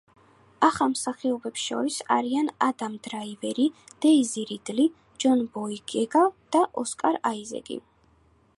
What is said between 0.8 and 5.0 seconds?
მსახიობებს შორის არიან ადამ დრაივერი, დეიზი რიდლი,